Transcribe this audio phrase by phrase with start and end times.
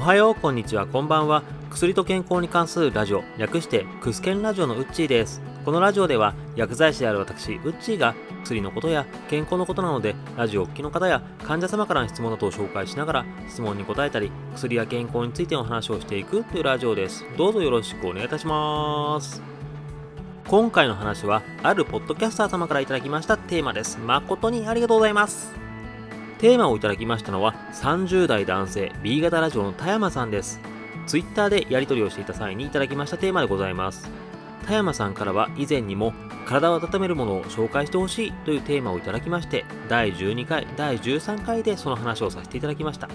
[0.00, 1.42] はよう、こんにちは、こんばんは。
[1.70, 5.42] 薬と健康に関するラジオ、略してクスケンラジオのウッチーです。
[5.62, 17.26] このラジオでは薬剤師である私、ウッチーが薬のことや健康のことなので、ラジオを聴きの方や患者様からの質問などを紹介しながら、質問に答えたり、薬や健康についての話をしていくというラジオです。
[17.36, 19.42] どうぞよろしくお願いいたします。
[20.48, 23.98] 今回の話は、あるポッドキャスター様から頂きましたテーマです。
[23.98, 25.59] 誠にありがとうございます。
[26.40, 30.58] テーマをいただきましたのは30代男性 B 型ラジオの田山さんです。
[31.06, 34.08] Twitter でやり取りをしていた際にいただきましたテーマでございます。
[34.66, 36.14] 田山さんからは以前にも
[36.46, 43.08] 体を温めるものを紹介してほしいというテーマをいただきまして第12回第13回でその話をさせていただきました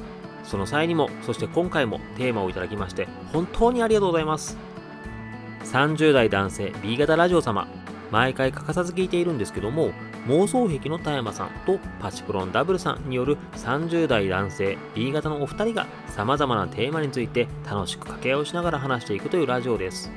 [0.43, 4.57] その際にもそして今回もテーマをいただきまして本当にありがとうございます
[5.65, 7.67] 30代男性 B 型ラジオ様
[8.11, 9.91] 毎回欠かさず聞いているんですけども
[10.27, 20.11] 妄想癖の田山さんとパチプロンダブルさんによる30代男性 B 型のお二人が様々なテーマについて楽しく掛け合いをしながら話していくというラジオです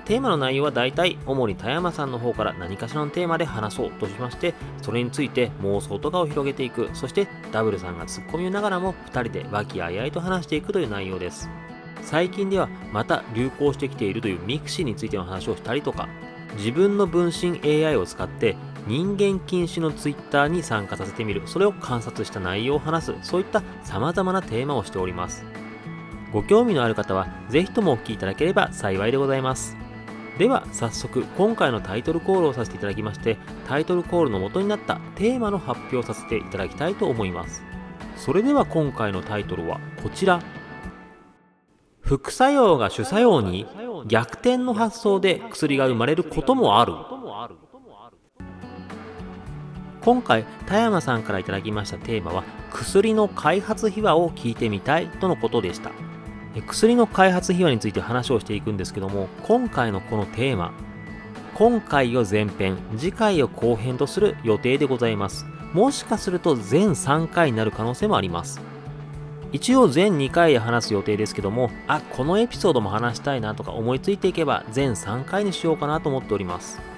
[0.00, 11.48] テーマの内容は大体、主に田山さんの方から何かしらのテーマで話そうとしまして、それについて妄想とかを広げていく、そしてダブルさんが突っ込みながらも2人で和気あいあいと話していくという内容です。
[12.02, 16.08] 最近ではまた流行してきているという mixi についての話をしたりとか、
[16.56, 18.56] 自分の分身 AI を使って
[18.86, 25.44] 人間禁止の Twitter に参加させてみる、それを観察した内容を話す、そういった様々なテーマをしております。
[26.32, 29.76] ご興味のある方は、ぜひともお聞きいただければ幸いでございます。
[30.38, 37.62] では早速今回のタイトルコールをさせていただきましてタイトルコールの元になったテーマの発表をさせていただきたいと思います。
[38.16, 40.40] それでは今回のタイトルはこちら。
[42.00, 43.66] 副作用が主作用に
[44.06, 46.92] 逆転の発想で薬が生まれることもある。
[50.04, 55.92] 今回田山さんからいただきましたテーマは薬の開発秘話を聞いてみたいとのことでした。
[56.66, 60.72] 薬の開発秘話について話をしていくんですけども今回のこのテーマ
[61.54, 65.46] 今回を前編次回を後編とする予定でございます。
[65.72, 68.60] もしかすると全3回になる可能性もあります。
[69.52, 76.93] 一応全2回で話す予定ですけどもあこのエピソードも話したいなとか思いついていけば全3回にしようかなと思っております。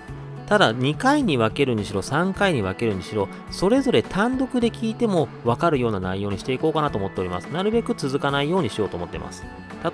[0.47, 7.47] ただ2回に分けるにしろ3回に分けるにしろそれぞれ単独で聞いても分かるような内容にしていこうかなと思っております。
[7.47, 9.45] なるべく続かないようにしようと思ってます。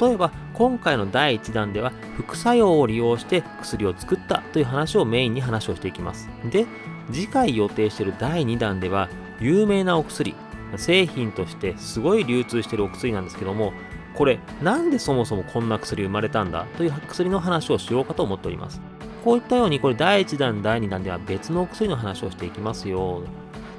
[0.01, 6.29] 例えば今回の第1弾では副作用を利用して薬を作ったという話をメインに話をしていきます。
[6.51, 6.67] で
[7.11, 9.09] 次回予定している第2弾では
[9.41, 10.35] 有名なお薬
[10.77, 13.73] 製品としてすごい流通しているお薬なんですけども
[14.15, 18.81] これなんでそもそもこんな薬生まれたんだという薬の話をしようかと思っております。
[19.25, 23.23] こういったように、これ第1弾、第2弾では別のお薬の話をしていきますよ。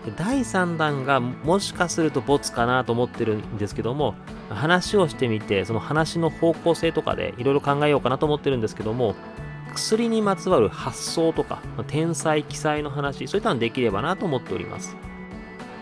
[0.05, 4.15] で第3弾がもしかするとボツかなと思ってるんですけども、
[4.49, 9.15] 話をしてみて、その話の方向性とかでいろいろ考えようかなと思ってるんですけども、
[9.73, 14.95] 薬にまつわる発想とか、天才、記載の話、そういったのできればなと思っております。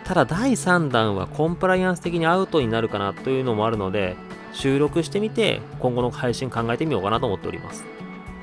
[0.04, 4.16] ただ第3弾はコンプライアンス的にアウトになるかなというのもあるので、
[4.54, 7.86] 収録してみて今後の配信考えてみようかなと思っております。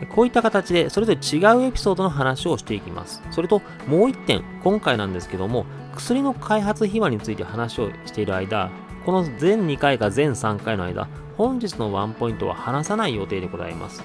[0.07, 3.23] こういった形でそれぞれ違うエピソードの話をしていきます。
[3.31, 8.71] それともう一点、今回なんですけども、薬の開発秘話について話をしている間、
[9.05, 14.03] この全2回か全3回の間、本日のワンポイントは話さない予定でございます。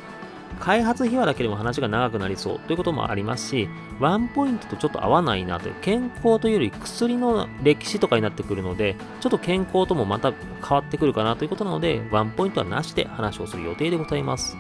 [0.60, 3.68] 開発秘話だけでも話が長くなりそうということもありますし、
[4.00, 14.56] ワンポイントとちょっと合わないなという、健康というより薬の歴史とかになってくるので、ちょっと健康ともまた変わってくるかなということなので、ワンポイントはなしで話をする予定でございます。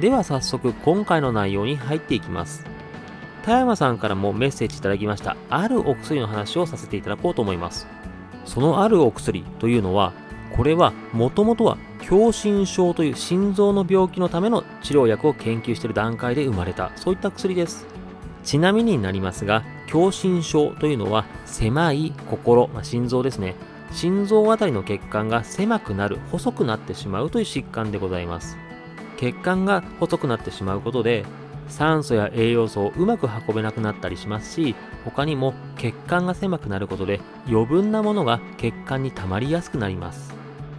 [0.00, 2.64] では早速今回の内容に入っていきます。
[3.44, 5.36] 田山さんからもメッセージいただきました。
[5.50, 7.86] あるお薬の話をさせていただこうと思います。
[8.44, 10.12] そのあるお薬というのは
[10.56, 17.86] これはもともとは狭心症という心臓の病気のための治療薬を研究している段階で生まれたそういった薬です。
[18.44, 23.54] ちなみになりますが狭心症というのは狭い心、まあ、心臓ですね。
[23.92, 28.56] 心臓あたりの血管が狭くなる細くなってしまうという疾患でございます。
[29.22, 31.24] 血管が細くなってしまうことで
[31.68, 34.74] 酸素や栄養素をうまく運べなくなったりしますし
[35.04, 40.34] 他にも血管が狭くなることで余分なものが血管に溜まりやすくなります。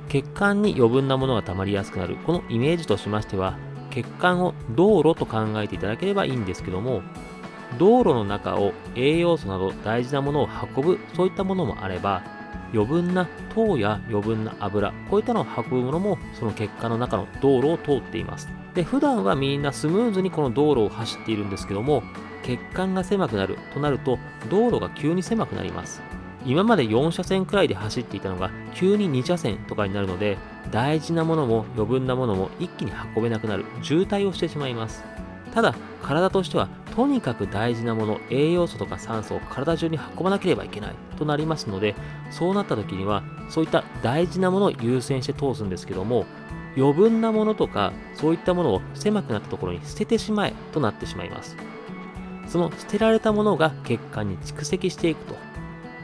[0.10, 2.18] 血管に余分なものが溜まりやすくなる。
[2.18, 3.57] このイメージとしましては
[3.92, 7.01] 血管を道路と考えていただければいいんですけども
[7.80, 12.24] 道路の中を栄養素など大事なものを運ぶそういったものもあれば
[12.74, 18.48] 余分な糖や余分な油、こういったのを運ぶものもその血管の中の道路を通っています。
[18.74, 22.04] で、普段はみんなスムーズにこの道路を走っているんですけども、
[22.42, 24.18] 血管が狭くなるとなると
[24.50, 26.02] 道路が急に狭くなります。
[26.46, 30.38] 今まで4車線くらいで走っていたのが急に2車線とかになるので
[30.72, 35.04] 大事なものも余分なものも一気に運べなくなる渋滞をしてしまいます
[35.54, 41.96] ただ体としてはとにかく大事なもの栄養素とか酸素を体中に運ばなければいけないとなりますので
[42.32, 46.26] そうなった時にはそういった大事なものを優先して通すんですけども
[46.76, 51.56] 余分なものとかそういったものを狭くなったところに捨ててしまえとなってしまいます。
[52.48, 55.36] その捨てられたものが血管に蓄積していくと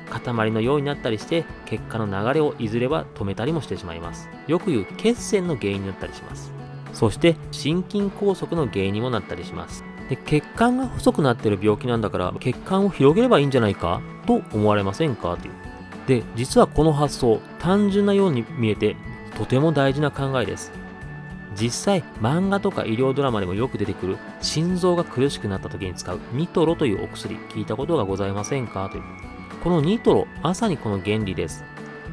[0.10, 4.30] 塊のようになったりして血管の流れをいずれは止めたりもしてしまいます。
[4.48, 6.59] よく言う血栓の原因になったりします。
[6.94, 9.84] そして心筋梗塞の原因にもなったりします。
[10.10, 14.02] で血管が細くなってる病気なんだから血管を広げればいいんじゃないか？
[14.26, 15.38] と思われませんか？
[15.38, 15.54] という。
[16.08, 18.96] で実はこの発想単純なように見えて
[19.38, 20.72] とても大事な考えです。
[21.56, 28.90] 実際漫画とか医療ドラマでもよく出てくる心臓が苦しくなった時に使うニトロというお薬聞いたことがございませんか？
[28.90, 29.04] という。
[29.64, 31.64] このニトロまさにこの原理です。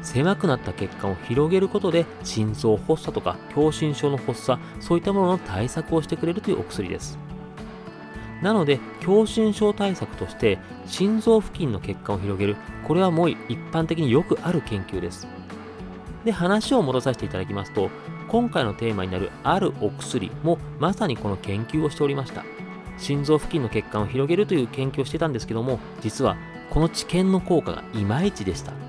[0.01, 7.17] 狭くなった血管を広げることで心臓発作とか狭心症の発作そういったものの対策をしてくれるというお薬です。
[8.41, 12.55] なので狭心症対策として心臓付近の血管を広げる
[12.87, 15.27] これはもう一般的によくある研究です。
[16.23, 17.89] で話を戻させていただきますと
[18.27, 22.43] 今回のテーマになるあるお薬もまさにこの研究をしておりました。
[22.97, 26.35] 心臓付近の血管を広げるという研究をしてたんですけども実は
[26.71, 28.86] この治験の効果がいまいちでした。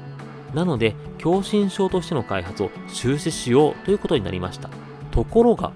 [0.54, 4.70] なので狭心症としての開発を中止しようということになりました。
[5.10, 5.72] ところが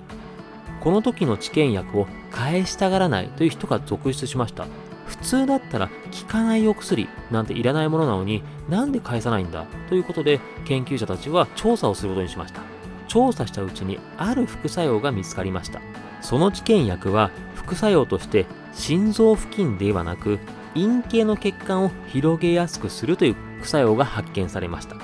[0.80, 4.66] この時の治験薬を返したがらないという人が続出しました。
[5.06, 12.62] 普通だったら効かないお薬なんていらないものなのになんで返さないんだということで研究者たちは調査をすることにしました。
[13.08, 15.80] 調査したうちにある副作用が見つかりました。
[16.22, 20.38] その治験薬は副作用として心臓付近ではなく
[20.74, 24.96] 陰茎の血管を広げやすくするという副作用が発見されました。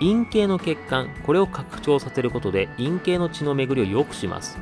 [0.00, 4.58] 陰茎の血管これを拡張させることで陰茎の血の巡りを良くします。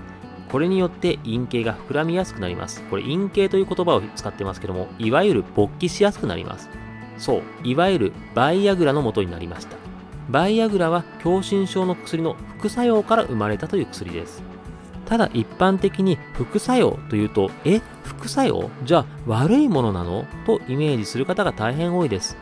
[0.50, 2.82] これによって陰茎が膨らみやすくなります。
[2.84, 6.70] これ陰茎という言葉を使ってますけどもいわゆる勃起しやすくなります。
[7.18, 9.76] そういわゆるバイアグラの元になりました。
[10.30, 14.42] バイアグラは狭心症の薬の副作用から生まれたという薬です。
[15.06, 18.70] ただ一般的に副作用というとえ副作用？
[18.84, 20.26] じゃあ悪いものなの？
[20.46, 22.36] とイメージする方が大変多いです。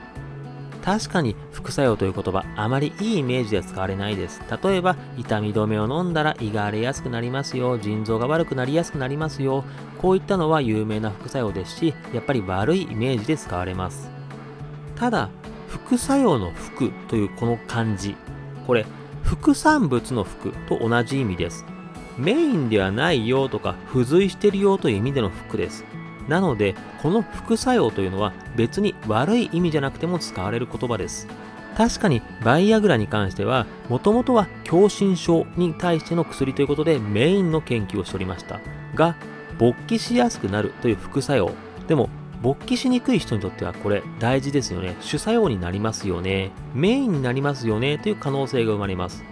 [0.83, 4.43] 確かに副作用という言葉あまりいいイメージでは使われないです。
[4.63, 7.79] 例えば痛み止めを飲んだら胃が荒れやすくなりますよ。
[7.79, 9.65] 腎臓が悪くなりやすくなりますよ。
[9.99, 14.11] こういったのは有名な副作用ですしやっぱり悪いイメージで使われます。
[14.97, 15.31] ただ
[15.69, 18.15] 副作用の副というこの漢字。
[18.67, 18.85] これ
[19.23, 21.65] 副産物の副と同じ意味です。
[22.17, 25.85] メインではないよとか付随してるよという意味での副です。
[26.29, 31.29] なのでこの副作用というのは別に悪い意味じゃなくても使われる言葉です。
[31.77, 38.61] 確かにバイアグラに関してはもともとは狭心症に対しての薬ということでメインの研究をしておりました。
[38.95, 39.17] が
[39.59, 41.51] 勃起しやすくなるという副作用。
[41.89, 42.09] でも
[42.43, 44.97] 勃起しにくい人にとってはこれ大事ですよね。
[45.01, 46.53] 主作用になりますよね。
[46.75, 49.25] メインになりますよねという可能性が生まれます。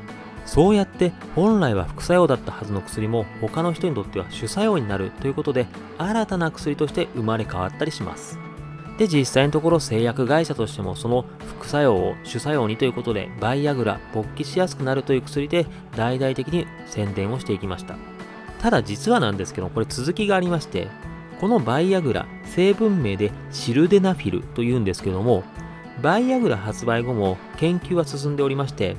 [0.45, 5.67] そうやって本来は副作用だったはずの薬も他の人にとっては主作用になるということで
[5.99, 8.39] 新たな薬として生まれ変わったりします。
[8.99, 11.25] で実際のところ製薬会社としてもその
[11.59, 17.97] 副作用を主作用にということでバイアグラ勃起しやすくなるという薬で大々的に宣伝をしていきました。
[18.61, 20.89] ただ実はなんですけどこれ続きがありまして
[21.41, 25.43] このバイアグラ成分名でシルデナフィルというんですけども
[26.01, 28.97] バイアグラ発売後も研究は進んでおりまして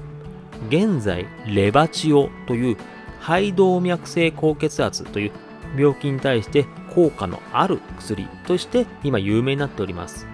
[0.69, 2.77] 現在レバチオという
[3.19, 5.31] 肺動脈性高血圧という
[5.77, 10.27] 病気に対して効果のある薬として今有名になっております。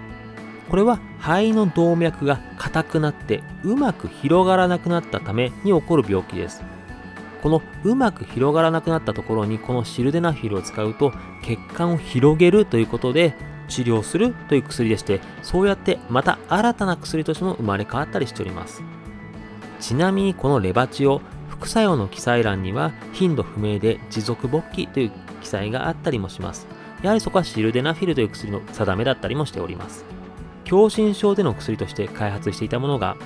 [0.69, 6.63] これは肺の動脈が硬くなってうまく広がらなくなったために起こる病気です。
[7.41, 13.33] このうまく広がらなくなったところにこのシルデナフィルを使うと血管を広げるということで
[13.69, 18.83] 治療するという薬でしてそうやってまた新たな薬としても生まれ変わったりしております。
[19.79, 26.67] ちなみにこのレバチオ、副作用の記載欄には頻度不明で持続勃起という記載があったりもします。
[27.01, 30.05] やはりそこはシルデナフィルという薬の定めだったりもしております。
[30.67, 33.17] 狭心症での薬として開発していたものが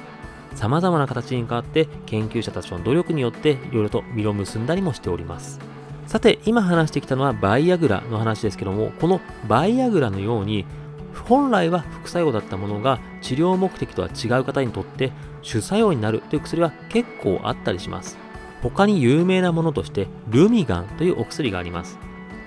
[0.56, 5.60] 様々な形に変わって研究者たちの努力によっていろいろと実を結んだりもしております。
[6.08, 10.66] さて今話してきたのはバイアグラの話ですけどもこのバイアグラのように
[11.14, 18.18] 本来は副作用だったものが治療目的とは違う方にとって主作用になるという薬は結構あったりします
[18.62, 21.98] 他に有名なものとしてルミガンというお薬があります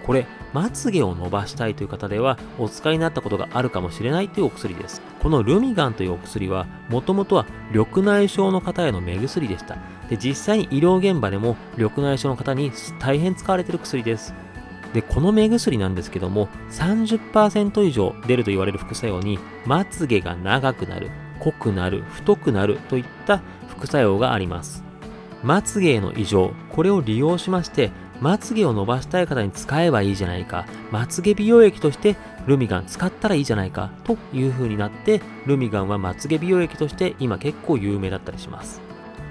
[0.06, 5.02] これまつげを伸ばしたいという方ではお使いになったことがあるかもしれないというお薬です。
[5.20, 9.76] このルミガンというお薬はもともとは緑内障の方への目薬でした。
[10.08, 14.32] で、実際に医療現場でも緑内障の方に大変使われている薬です。
[14.96, 24.82] で、この目薬なんですけども、30%以上出ると言われる副作用に、まつげが長くなる、濃くなる、太くなるといった副作用があります。
[25.42, 27.90] まつげへの異常、これを利用しまして、
[28.22, 38.85] まつげを伸ばしたい方に使えばいいじゃないか、まつげ美容液としてルミガン使ったらいいじゃないかという風になって、ルミガンはまつげ美容液として今結構有名だったりします。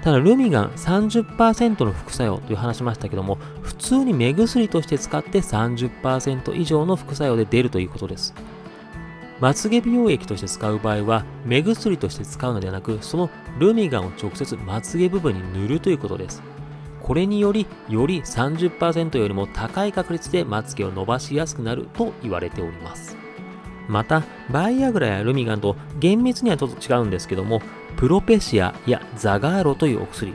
[0.06, 8.32] ただルミガン30%の副作用という話しましたけども、普通に目薬として使って30%以上の副作用で出るということです。
[9.40, 16.40] まつげ美容液として使う場合は、目薬として使うのではなく、そのルミガンを直接まつげ部分に塗るということです。
[17.02, 23.16] これにより、より30%よりも高い確率でまつげを伸ばしやすくなると言われております。
[23.88, 24.22] また、
[24.52, 27.60] バイアグラやルミガンと厳密にはちょっと違うんですけども、
[27.96, 30.34] プロペシアやザガーロというお薬、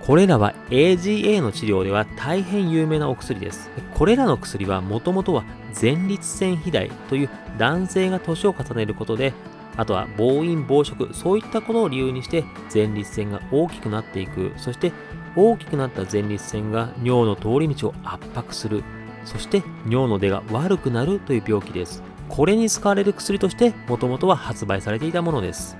[0.00, 3.70] これらは AGA の治療では大変有名なお薬です。
[3.94, 5.44] これらの薬はもともとは
[5.80, 9.32] 前立腺肥大という男性が年を重ねることで、
[9.76, 12.44] あとは暴飲暴食、そういったことを理由にして
[12.74, 14.92] 前立腺が大きくなっていく、そして
[15.36, 18.82] 大きくなった前立腺が尿の通り道を圧迫する、
[19.24, 22.02] そして尿の出が悪くなるという病気です。
[22.28, 25.76] これに使われる薬としてもともとは発売されていたものです。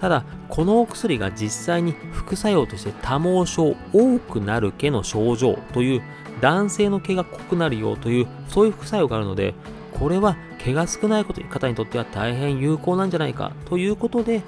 [0.00, 6.02] ただ、このお薬が実際に副作用として多毛症、多くなる毛の症状という
[6.40, 9.54] 男性の毛が濃くなるよというそういう副作用があるので、
[9.92, 14.42] これは毛が少ない方にとっては大変有効なんじゃないかということで、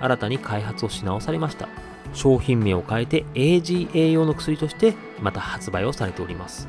[0.00, 1.68] 新たに開発をし直されました。
[2.14, 6.68] 商品名を変えて AGA 用の薬としてまた発売をされております。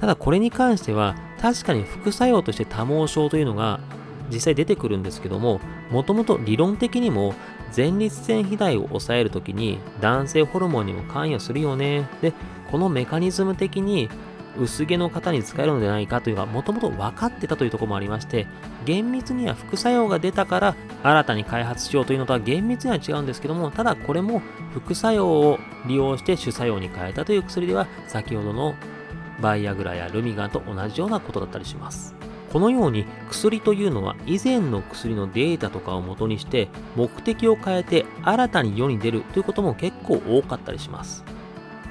[0.00, 3.80] ただこれに関しては確かに副作用として多毛症というのが
[4.32, 7.34] 実際出てくるんですけども、もともと理論的にも
[7.76, 12.08] 前立腺肥大を抑えるときに男性ホルモンにも関与するよね。
[12.22, 12.32] で、
[12.70, 14.08] このメカニズム的に
[14.58, 18.46] 薄毛の方に使えるのではないかというのがもともと分かってたというところもありまして、
[18.84, 24.40] 厳密には副作用が出たから新たに開発しようというのとは厳密には違うんですけども、ただこれも
[24.72, 28.74] 副作用を利用して主作用に変えたという薬では先ほどの
[29.40, 32.14] バイアグラやルミガンと同じようなことだったりします。
[32.52, 41.24] このように薬というのは以前の薬のデータとかを元にして目的を変えて新たに世に出るということも結構多かったりします。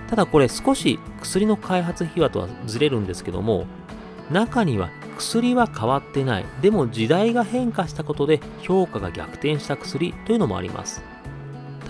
[0.10, 3.66] ただこれ少し薬の開発秘話とはずれるんですけども
[4.32, 6.46] 中には薬は変わってない。
[6.62, 11.04] でも時代が変化したことで評価が逆転した薬というのもあります。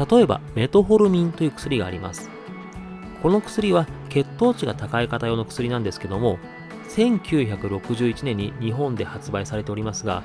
[0.09, 2.29] 例えばメトホルミンという薬があります。
[3.21, 6.37] この薬は血糖値が高い方用の薬なんですけども
[6.89, 10.23] 1961年に日本で発売されておりますが、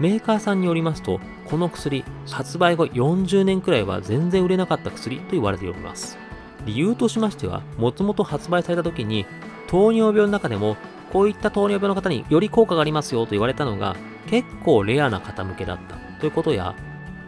[0.00, 6.18] メーカーさんによりますと、この薬、発売後40年くらいは全然売れなかった薬と言われております。
[6.66, 9.26] 理由としましては、もともと発売された時に、
[9.66, 10.76] 糖尿病の中でも、
[11.12, 13.96] こういった糖尿病の方により効果がありますよと言われたのが、
[14.28, 16.74] 結構レアな方向けだったということや、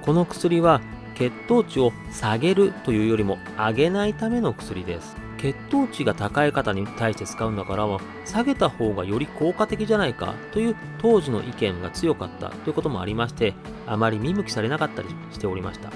[0.03, 0.81] この薬は
[1.15, 5.17] 血糖値を下げるというよりも上げないための薬です。
[5.41, 7.87] 血糖値が高い方に対して使うんだから
[8.27, 13.55] 下げた方がより効果的じゃないかという当時の意見が強かったということもありまして
[13.87, 15.91] あまり見向きされなかったりしておりました。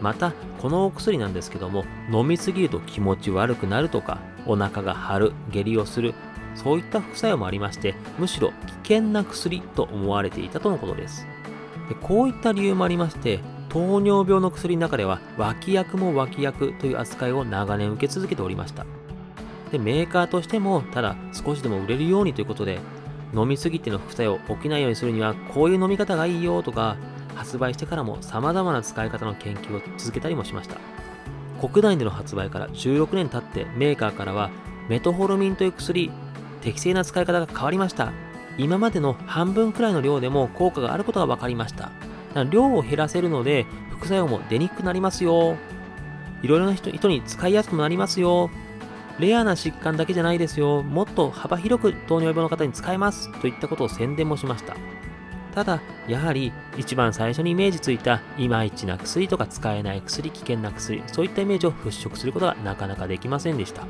[0.00, 6.14] またこのお薬なんですけども飲みすぎると気持ち悪くなるとかお腹が張る下痢をする
[6.54, 8.52] そういった副作用もありましてむしろ
[8.84, 11.26] 危険な薬と思われていたとのことです。
[11.88, 18.86] でこういった理由もありまして糖尿病の薬の中では脇役も脇役という扱いを長年受け続けておりました。
[19.70, 22.78] でメーカーとしてもただ少しでも売れるようにということで
[23.34, 26.96] 飲みすぎての副作用起きないようにするにはこういう飲み方がいいよとか
[27.34, 30.76] 発売してからも様々な使い方の研究を続けたりもしました。
[31.60, 34.50] 国内での発売から16年経ってメーカーからは
[34.88, 36.10] メトホルミンという薬
[36.62, 38.12] 適正な使い方が変わりました。
[38.56, 41.92] 今までの半分くらいの量でも効果があることが分かりました。
[42.50, 45.56] 量を減らせるので副作用も出にくくなりますよ。
[46.42, 48.50] いろいろな人に使いやすくなりますよ。
[49.18, 50.82] レアな疾患だけじゃないですよ。
[50.84, 54.76] もっと幅広く糖尿病の方に使えますといったことを宣伝もしました。
[55.54, 63.82] ただ、やはり一番最初にイメージついたいまいちな薬とか使えない薬、危険な薬、そういったイメージを払拭することがなかなかできませんでした。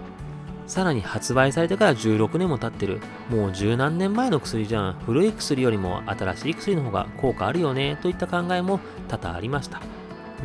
[0.68, 3.00] さらに発売されてから16年も経ってる。
[3.30, 4.92] もう十何年前の薬じゃん。
[5.06, 7.98] 古い薬よりも新しい薬の方が効果あるよね。
[8.02, 9.80] といった考えも多々ありました。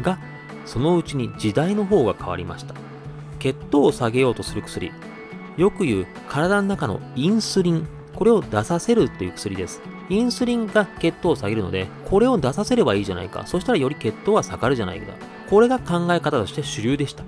[0.01, 0.17] が、
[0.65, 2.73] そのうちに時代の方が変わりました。
[3.39, 4.93] 血糖を下げようとする薬。
[5.57, 9.81] よく言う体の中のインスリン、これを出させるという薬です。
[10.07, 13.45] インスリンが血糖を下げるので、これを出させればいいじゃないか。
[13.45, 15.11] そしたらより血糖は下がるじゃないか。
[15.49, 17.25] これが考え方として主流でした。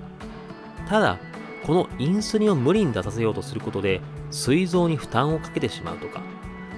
[0.88, 1.18] ただ、
[1.66, 6.22] このインスリンを無理に出させようとすることで、膵臓に負担をかけてしまうとか、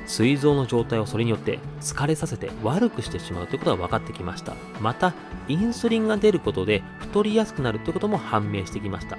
[0.07, 4.55] 膵臓の状態をそれによって疲れさせて悪くしてしまうということが分かってきました。
[4.81, 5.13] また、
[5.47, 9.19] インスリンが出ることで太りやすくなるということも判明してきました。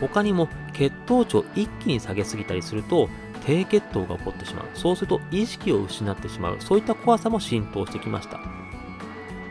[0.00, 3.08] 他にも血糖値を一気に下げすぎたりすると
[3.46, 4.66] 低血糖が起こってしまう。
[4.74, 6.56] そうすると意識を失ってしまう。
[6.58, 8.40] そういった怖さも浸透してきました。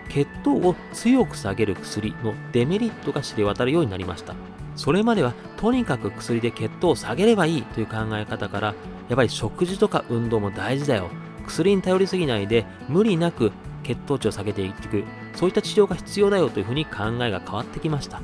[0.09, 4.35] 血糖を強く下げる薬のデメリットが知れ渡るようになりました。
[4.75, 8.67] それまではとにかく薬で血糖を下げればいいという考え方から、
[9.09, 11.09] やっぱり食事とか運動も大事だよ。
[11.45, 13.51] 薬に頼りすぎないで無理なく
[13.83, 15.03] 血糖値を下げていく。
[15.35, 18.21] そういった治療が必要だよというふうに考えが変わってきました。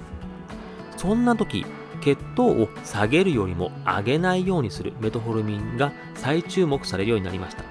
[0.97, 1.65] そんな時、
[2.01, 7.63] 血糖を下げるよりも上げないようにするメトホルミンが再注目されるようになりました。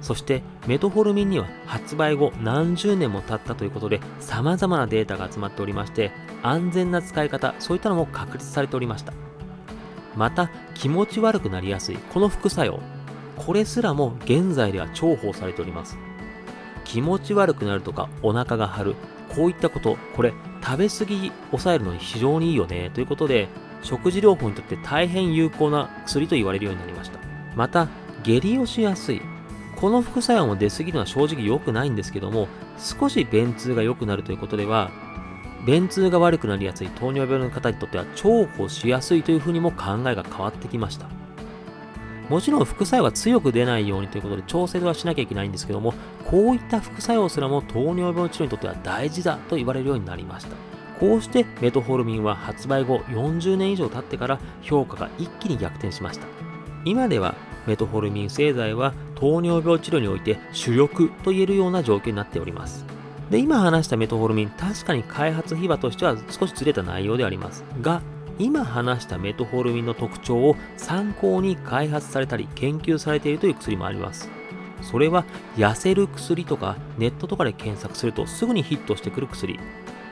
[0.00, 6.12] そしてメトホルミンには発売後何十年も経ったということで様々なデータが集まっておりまして
[6.44, 9.12] 安全な使い方そういったのも確立されておりました。
[10.14, 12.78] また気持ち悪くなりやすいこの副作用
[13.36, 15.98] これすらも現在では重宝されております。
[16.84, 18.94] 気持ち悪くなるとかお腹が張る
[19.34, 20.32] こういったことこれ
[20.62, 23.48] 食べ過ぎ抑えるのに非常にいいよねということで
[23.82, 27.18] 食事療法にとって大変有効な薬と言われるようになりました。
[27.56, 27.88] また
[28.22, 29.22] 下痢をしやすい
[29.76, 32.48] この副作用も出過ぎるのは正直良くないんですけども、
[32.78, 34.90] 少し便通が良くなるということでは、
[35.66, 41.06] 便通が悪くなりやすい糖尿病の方にとっては重宝しやすいというふうにも考えが変わってきました。
[42.28, 45.92] もちろん副作用は強く出ないようにということで調整はしなきゃいけないんですけども、
[46.24, 50.56] こういった副作用すらも糖尿病治療にとっては大事だと言われるようになりました。
[51.00, 56.26] こうしてメトホルミンは発売後40年以上経ってから評価が一気に逆転しました。
[56.84, 57.34] 今では
[57.66, 62.93] メトホルミン製剤は糖尿病治療において主力と言えるような状況になっております。
[63.30, 67.64] で、今話したメトホルミン、確かに開発秘話としては少しずれた内容であります。
[67.80, 68.02] が、
[68.38, 74.28] 今話したメトホルミンの特徴を参考に開発されたり研究されているという薬もあります。
[74.82, 75.24] それは
[75.56, 79.58] 痩せる薬とかネットとかで検索するとすぐにヒットしてくる薬。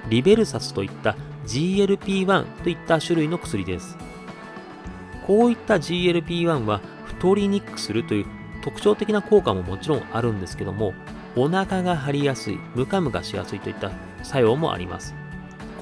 [0.08, 3.96] リベルサスといった GLP-1 といった種類の薬です。
[5.26, 8.26] こういった GLP-1 は太りにくくするという
[8.62, 10.94] 特徴的な効果ももちろんあるんですけども、
[11.36, 13.90] お腹が張りやすい、ムカムカしやすいといった
[14.22, 15.14] 作用もあります。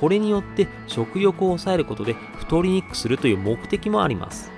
[0.00, 4.50] これによって食欲を抑えることで太りにくくするという目的もあります。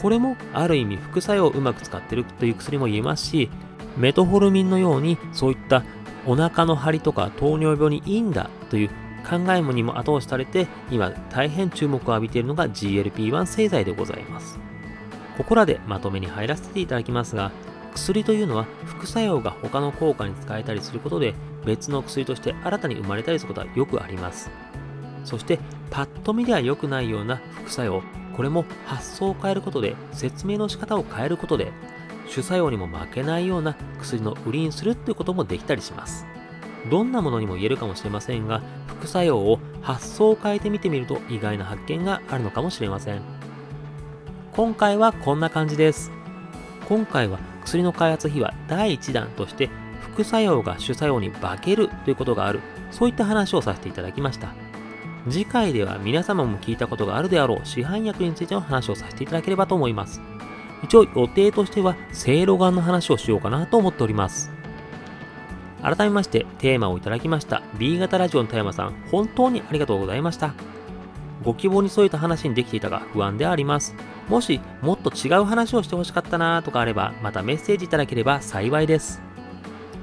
[0.00, 3.50] これもある意味副作用をうまく使っているという薬も言えますし、
[3.96, 5.82] メトホルミンのようにそういった
[6.26, 8.88] お腹の張りとか糖尿病にいいんだという
[9.28, 14.58] 考えもにも後押しされて今大変注目を浴びているのが GLP-1 製剤でございます。
[15.36, 17.52] ここらでまとめに入らせていただきますが、
[17.96, 24.50] 薬というのは副作用が他の効果に使えたりすることで別の薬として新たに生まれたりすることはよくあります。
[25.24, 25.58] そして
[25.90, 28.02] パッと見では良くないような副作用、
[28.36, 31.72] これも発想を変えることで説明の仕方を変えることで
[32.28, 36.26] 主作用にも負けないような薬の売りにするっていうこともできたりします。
[36.90, 43.22] どんなものにも言えるかもしれませんが、副作用を発想を変えてみてみると意外な発見があるのかもしれません。
[44.52, 46.15] 今回はこんな感じです。
[46.88, 49.70] 今回は薬の開発費は第1弾として
[50.00, 54.54] 副作用が主作用に化けるということがある、そういった話をさせていただきました。
[55.28, 60.20] 次回では皆様も聞いたことがあるであろう市販薬についての話をさせていただければと思います。
[60.84, 64.52] 一応予定としては、せいろがんの話をしようかなと思っております。
[65.82, 70.54] 改めましてテーマをいただきました B 型ラジオの田山さん、本当にありがとうございました。
[71.44, 73.94] ご希望に添えた話にできていたが不安であります。
[74.28, 79.20] もしもっと違う話をしてほしかったなとかあれば、またメッセージいただければ幸いです。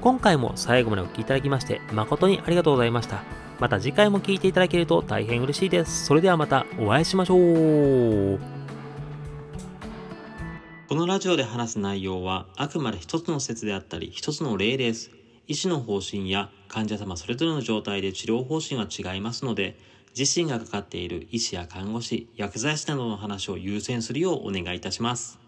[0.00, 3.22] 今回も最後までお聴きいただきまして誠にありがとうございました。
[3.58, 6.04] また次回も聴いていただけると大変嬉しいです。
[6.06, 8.38] それではまたお会いしましょう。
[10.88, 15.10] このラジオで話す内容はあくまで一つの説であったり一つの例です。
[15.46, 19.78] 医師の方針や患者様それぞれの状態で治療方針は違いますので、
[20.16, 25.43] 自身がかかっている医師や看護師、薬剤師などの話を優先するようお願いいたします。